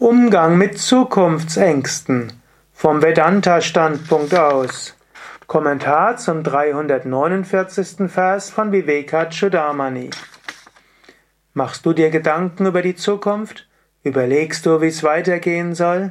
Umgang 0.00 0.58
mit 0.58 0.76
Zukunftsängsten 0.76 2.32
vom 2.72 3.00
Vedanta-Standpunkt 3.00 4.34
aus. 4.34 4.96
Kommentar 5.46 6.16
zum 6.16 6.42
349. 6.42 8.10
Vers 8.10 8.50
von 8.50 8.72
Vivekachudamani. 8.72 10.10
Machst 11.52 11.86
du 11.86 11.92
dir 11.92 12.10
Gedanken 12.10 12.66
über 12.66 12.82
die 12.82 12.96
Zukunft? 12.96 13.68
Überlegst 14.02 14.66
du, 14.66 14.80
wie 14.80 14.88
es 14.88 15.04
weitergehen 15.04 15.76
soll? 15.76 16.10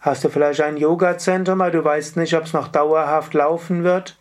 Hast 0.00 0.24
du 0.24 0.28
vielleicht 0.28 0.62
ein 0.62 0.76
Yoga-Zentrum, 0.76 1.60
aber 1.60 1.70
du 1.70 1.84
weißt 1.84 2.16
nicht, 2.16 2.34
ob 2.34 2.42
es 2.42 2.52
noch 2.52 2.66
dauerhaft 2.66 3.32
laufen 3.32 3.84
wird? 3.84 4.18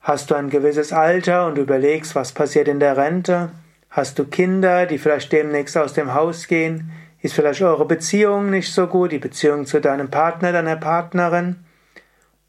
Hast 0.00 0.30
du 0.30 0.36
ein 0.36 0.48
gewisses 0.48 0.94
Alter 0.94 1.46
und 1.46 1.58
überlegst, 1.58 2.14
was 2.14 2.32
passiert 2.32 2.66
in 2.66 2.80
der 2.80 2.96
Rente? 2.96 3.50
Hast 3.90 4.18
du 4.18 4.24
Kinder, 4.24 4.86
die 4.86 4.96
vielleicht 4.96 5.32
demnächst 5.32 5.76
aus 5.76 5.92
dem 5.92 6.14
Haus 6.14 6.46
gehen? 6.46 6.90
Ist 7.22 7.34
vielleicht 7.34 7.60
eure 7.60 7.84
Beziehung 7.84 8.48
nicht 8.50 8.72
so 8.72 8.86
gut, 8.86 9.12
die 9.12 9.18
Beziehung 9.18 9.66
zu 9.66 9.80
deinem 9.80 10.10
Partner, 10.10 10.52
deiner 10.52 10.76
Partnerin? 10.76 11.56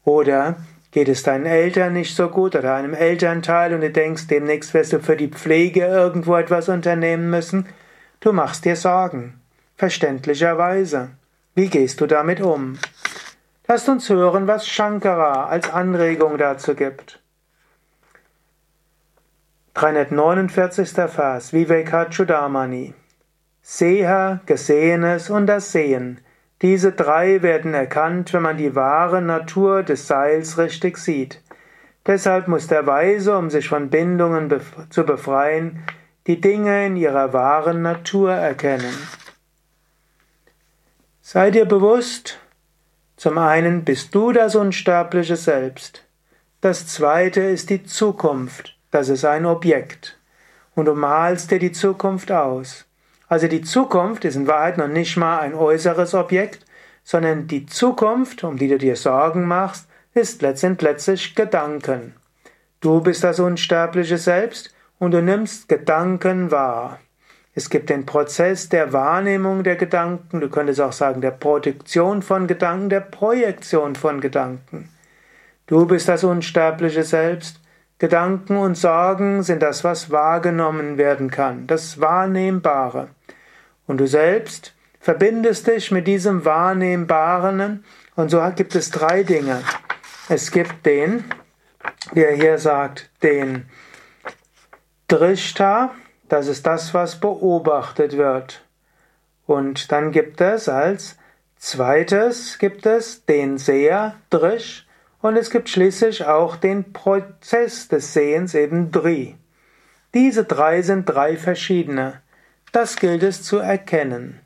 Oder 0.04 0.56
geht 0.90 1.08
es 1.08 1.22
deinen 1.22 1.46
Eltern 1.46 1.92
nicht 1.92 2.16
so 2.16 2.28
gut 2.28 2.56
oder 2.56 2.74
einem 2.74 2.94
Elternteil 2.94 3.74
und 3.74 3.82
du 3.82 3.90
denkst, 3.90 4.28
demnächst 4.28 4.72
wirst 4.72 4.94
du 4.94 5.00
für 5.00 5.16
die 5.16 5.28
Pflege 5.28 5.84
irgendwo 5.84 6.36
etwas 6.36 6.70
unternehmen 6.70 7.28
müssen? 7.28 7.66
Du 8.20 8.32
machst 8.32 8.64
dir 8.64 8.76
Sorgen. 8.76 9.40
Verständlicherweise. 9.76 11.10
Wie 11.54 11.68
gehst 11.68 12.00
du 12.00 12.06
damit 12.06 12.40
um? 12.40 12.78
Lasst 13.68 13.88
uns 13.88 14.08
hören, 14.08 14.46
was 14.46 14.66
Shankara 14.66 15.46
als 15.46 15.70
Anregung 15.70 16.38
dazu 16.38 16.74
gibt. 16.74 17.20
349. 19.74 20.88
Vers 21.10 21.52
Vivekachudamani 21.52 22.94
Seher, 23.62 24.40
Gesehenes 24.46 25.30
und 25.30 25.46
das 25.46 25.70
Sehen. 25.70 26.20
Diese 26.62 26.92
drei 26.92 27.42
werden 27.42 27.74
erkannt, 27.74 28.32
wenn 28.32 28.42
man 28.42 28.56
die 28.56 28.74
wahre 28.74 29.22
Natur 29.22 29.84
des 29.84 30.08
Seils 30.08 30.58
richtig 30.58 30.98
sieht. 30.98 31.40
Deshalb 32.06 32.48
muss 32.48 32.66
der 32.66 32.86
Weise, 32.86 33.36
um 33.38 33.50
sich 33.50 33.68
von 33.68 33.88
Bindungen 33.88 34.48
bef 34.48 34.72
zu 34.90 35.04
befreien, 35.04 35.84
die 36.26 36.40
Dinge 36.40 36.86
in 36.86 36.96
ihrer 36.96 37.32
wahren 37.32 37.82
Natur 37.82 38.32
erkennen. 38.32 38.94
Sei 41.20 41.52
dir 41.52 41.64
bewusst, 41.64 42.40
zum 43.16 43.38
einen 43.38 43.84
bist 43.84 44.12
du 44.14 44.32
das 44.32 44.56
unsterbliche 44.56 45.36
Selbst. 45.36 46.04
Das 46.60 46.88
zweite 46.88 47.40
ist 47.40 47.70
die 47.70 47.84
Zukunft, 47.84 48.76
das 48.90 49.08
ist 49.08 49.24
ein 49.24 49.46
Objekt. 49.46 50.18
Und 50.74 50.86
du 50.86 50.94
malst 50.94 51.52
dir 51.52 51.60
die 51.60 51.72
Zukunft 51.72 52.32
aus. 52.32 52.86
Also 53.32 53.48
die 53.48 53.62
Zukunft 53.62 54.26
ist 54.26 54.36
in 54.36 54.46
Wahrheit 54.46 54.76
noch 54.76 54.88
nicht 54.88 55.16
mal 55.16 55.38
ein 55.38 55.54
äußeres 55.54 56.12
Objekt, 56.12 56.66
sondern 57.02 57.46
die 57.46 57.64
Zukunft, 57.64 58.44
um 58.44 58.58
die 58.58 58.68
du 58.68 58.76
dir 58.76 58.94
Sorgen 58.94 59.46
machst, 59.46 59.88
ist 60.12 60.42
letztendlich 60.42 61.34
Gedanken. 61.34 62.14
Du 62.82 63.00
bist 63.00 63.24
das 63.24 63.40
unsterbliche 63.40 64.18
Selbst 64.18 64.74
und 64.98 65.12
du 65.12 65.22
nimmst 65.22 65.66
Gedanken 65.70 66.50
wahr. 66.50 66.98
Es 67.54 67.70
gibt 67.70 67.88
den 67.88 68.04
Prozess 68.04 68.68
der 68.68 68.92
Wahrnehmung 68.92 69.64
der 69.64 69.76
Gedanken, 69.76 70.42
du 70.42 70.50
könntest 70.50 70.82
auch 70.82 70.92
sagen 70.92 71.22
der 71.22 71.30
Produktion 71.30 72.20
von 72.20 72.46
Gedanken, 72.46 72.90
der 72.90 73.00
Projektion 73.00 73.94
von 73.94 74.20
Gedanken. 74.20 74.90
Du 75.66 75.86
bist 75.86 76.06
das 76.06 76.22
unsterbliche 76.22 77.02
Selbst 77.02 77.62
Gedanken 78.02 78.56
und 78.56 78.76
Sorgen 78.76 79.44
sind 79.44 79.62
das, 79.62 79.84
was 79.84 80.10
wahrgenommen 80.10 80.98
werden 80.98 81.30
kann, 81.30 81.68
das 81.68 82.00
Wahrnehmbare. 82.00 83.10
Und 83.86 83.98
du 83.98 84.06
selbst 84.06 84.74
verbindest 85.00 85.66
dich 85.66 85.90
mit 85.90 86.06
diesem 86.06 86.44
Wahrnehmbaren 86.44 87.84
und 88.14 88.30
so 88.30 88.40
gibt 88.54 88.74
es 88.74 88.90
drei 88.90 89.22
Dinge. 89.22 89.62
Es 90.28 90.50
gibt 90.50 90.86
den, 90.86 91.24
wie 92.12 92.22
er 92.22 92.36
hier 92.36 92.58
sagt, 92.58 93.10
den 93.22 93.66
Drishta, 95.08 95.94
das 96.28 96.46
ist 96.46 96.66
das, 96.66 96.94
was 96.94 97.18
beobachtet 97.20 98.16
wird. 98.16 98.64
Und 99.46 99.90
dann 99.90 100.12
gibt 100.12 100.40
es 100.40 100.68
als 100.68 101.16
zweites 101.56 102.58
gibt 102.58 102.86
es 102.86 103.24
den 103.24 103.58
Seher, 103.58 104.14
Drish, 104.30 104.86
und 105.20 105.36
es 105.36 105.50
gibt 105.50 105.68
schließlich 105.68 106.24
auch 106.26 106.56
den 106.56 106.92
Prozess 106.92 107.86
des 107.86 108.12
Sehens, 108.12 108.54
eben 108.54 108.90
Dri. 108.90 109.36
Diese 110.14 110.44
drei 110.44 110.82
sind 110.82 111.06
drei 111.06 111.36
verschiedene. 111.36 112.20
Das 112.72 112.96
gilt 112.96 113.22
es 113.22 113.42
zu 113.42 113.58
erkennen. 113.58 114.40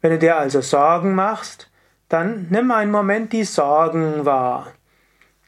Wenn 0.00 0.12
du 0.12 0.18
dir 0.18 0.38
also 0.38 0.62
Sorgen 0.62 1.14
machst, 1.14 1.70
dann 2.08 2.46
nimm 2.48 2.70
einen 2.70 2.90
Moment 2.90 3.34
die 3.34 3.44
Sorgen 3.44 4.24
wahr. 4.24 4.68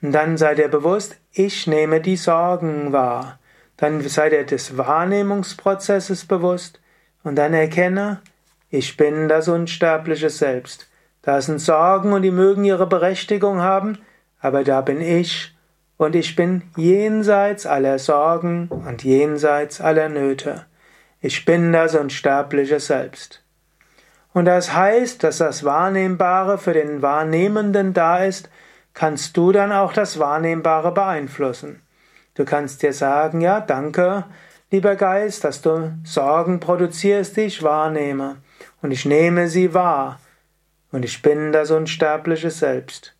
Und 0.03 0.12
dann 0.12 0.37
sei 0.37 0.54
dir 0.54 0.69
bewusst, 0.69 1.16
ich 1.32 1.66
nehme 1.66 2.03
die 2.03 2.16
Sorgen 2.16 2.92
wahr. 2.92 3.38
Dann 3.78 4.03
sei 4.03 4.28
dir 4.28 4.44
des 4.44 4.76
Wahrnehmungsprozesses 4.76 6.26
bewusst 6.26 6.78
und 7.22 7.37
dann 7.37 7.54
erkenne, 7.54 8.21
ich 8.69 8.98
bin 8.98 9.28
das 9.28 9.48
unsterbliche 9.48 10.28
Selbst. 10.28 10.91
Da 11.22 11.41
sind 11.41 11.59
Sorgen 11.59 12.12
und 12.12 12.21
die 12.21 12.31
mögen 12.31 12.65
ihre 12.65 12.86
Berechtigung 12.86 13.62
haben, 13.62 13.97
aber 14.41 14.62
da 14.62 14.82
bin 14.82 15.00
ich 15.00 15.56
und 15.97 16.15
ich 16.15 16.36
bin 16.36 16.62
jenseits 16.76 17.65
aller 17.65 17.98
Sorgen 17.98 18.69
und 18.69 19.04
jenseits 19.04 19.81
aller 19.81 20.10
Nöte. 20.10 20.66
Ich 21.27 21.47
bin 21.47 21.73
das 21.73 21.95
unsterbliche 21.95 22.81
Selbst. 22.81 23.43
Und 24.35 24.45
das 24.45 24.75
heißt, 24.75 25.25
dass 25.25 25.39
das 25.39 25.65
Wahrnehmbare 25.65 26.59
für 26.59 26.75
den 26.75 27.01
Wahrnehmenden 27.01 27.95
da 27.95 28.19
ist, 28.23 28.51
kannst 28.93 29.34
du 29.39 29.51
dann 29.51 29.73
auch 29.73 29.95
das 29.95 30.19
Wahrnehmbare 30.19 30.93
beeinflussen. 30.93 31.81
Du 32.34 32.45
kannst 32.45 32.83
dir 32.83 32.93
sagen, 32.93 33.41
ja, 33.41 33.61
danke, 33.63 34.27
lieber 34.71 34.97
Geist, 34.97 35.45
dass 35.45 35.63
du 35.63 35.95
Sorgen 36.05 36.61
produzierst, 36.61 37.39
die 37.39 37.47
ich 37.47 37.63
wahrnehme. 37.63 38.37
Und 38.83 38.91
ich 38.91 39.07
nehme 39.07 39.49
sie 39.49 39.73
wahr. 39.73 40.21
Und 40.93 41.07
ich 41.07 41.23
bin 41.23 41.53
das 41.53 41.71
unsterbliche 41.71 42.51
Selbst. 42.51 43.15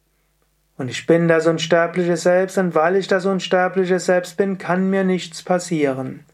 Und 0.76 0.91
ich 0.91 1.06
bin 1.06 1.26
das 1.26 1.47
unsterbliche 1.47 2.19
Selbst, 2.19 2.59
und 2.59 2.75
weil 2.75 2.97
ich 2.97 3.09
das 3.09 3.25
unsterbliche 3.25 3.98
Selbst 3.98 4.37
bin, 4.37 4.59
kann 4.59 4.91
mir 4.91 5.04
nichts 5.04 5.43
passieren. 5.43 6.26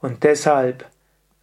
Und 0.00 0.22
deshalb 0.22 0.86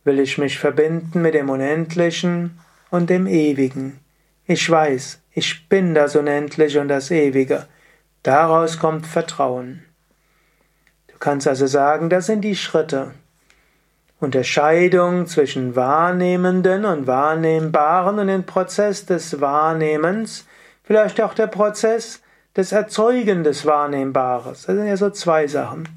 will 0.08 0.20
ich 0.20 0.38
mich 0.38 0.58
verbinden 0.58 1.22
mit 1.22 1.36
dem 1.36 1.50
Unendlichen 1.50 2.58
und 2.90 3.10
dem 3.10 3.28
Ewigen. 3.28 4.00
Ich 4.46 4.68
weiß, 4.68 5.20
ich 5.32 5.68
bin 5.68 5.94
das 5.94 6.16
Unendliche 6.16 6.80
und 6.80 6.88
das 6.88 7.12
Ewige. 7.12 7.68
Daraus 8.24 8.80
kommt 8.80 9.06
Vertrauen. 9.06 9.84
Du 11.08 11.16
kannst 11.20 11.48
also 11.48 11.68
sagen, 11.68 12.10
das 12.10 12.26
sind 12.26 12.42
die 12.42 12.56
Schritte. 12.56 13.12
Unterscheidung 14.20 15.28
zwischen 15.28 15.76
Wahrnehmenden 15.76 16.86
und 16.86 17.06
Wahrnehmbaren 17.06 18.18
und 18.18 18.28
den 18.28 18.46
Prozess 18.46 19.06
des 19.06 19.42
Wahrnehmens, 19.42 20.48
vielleicht 20.84 21.22
auch 21.22 21.34
der 21.34 21.48
Prozess 21.48 22.22
des 22.56 22.72
Erzeugen 22.72 23.44
des 23.44 23.66
Wahrnehmbares. 23.66 24.64
Das 24.64 24.76
sind 24.76 24.88
ja 24.88 24.98
so 24.98 25.10
zwei 25.10 25.48
Sachen. 25.48 25.88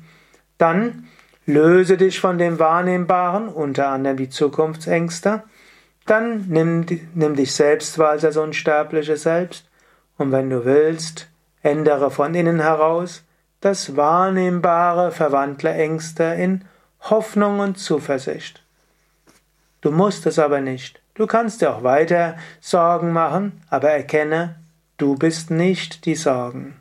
Dann 0.59 1.07
löse 1.53 1.97
dich 1.97 2.21
von 2.21 2.39
dem 2.39 2.59
Wahrnehmbaren, 2.59 3.49
unter 3.49 3.89
anderem 3.89 4.17
die 4.17 4.31
Zukunftsängste. 4.31 5.43
Dann 6.07 6.47
nimm, 6.49 6.87
nimm 7.15 7.37
dich 7.37 7.55
selbst 7.55 7.99
wahr 7.99 8.11
als 8.11 8.23
das 8.23 8.37
unsterbliche 8.37 9.17
Selbst. 9.17 9.69
Und 10.17 10.33
wenn 10.33 10.51
du 10.51 10.65
willst, 10.65 11.29
ändere 11.63 12.11
von 12.11 12.35
innen 12.35 12.61
heraus 12.61 13.25
das 13.61 13.97
Wahrnehmbare, 13.97 15.13
verwandle 15.13 15.73
Ängste 15.73 16.25
in 16.25 16.65
Hoffnung 17.03 17.61
und 17.61 17.79
Zuversicht. 17.79 18.63
Du 19.83 19.91
musst 19.91 20.27
es 20.27 20.39
aber 20.39 20.61
nicht. 20.61 21.01
Du 21.15 21.27
kannst 21.27 21.61
dir 21.61 21.75
auch 21.75 21.83
weiter 21.83 22.37
Sorgen 22.61 23.13
machen, 23.13 23.61
aber 23.69 23.91
erkenne, 23.91 24.57
Du 25.01 25.17
bist 25.17 25.51
nicht 25.51 26.05
die 26.05 26.15
Sorgen. 26.15 26.77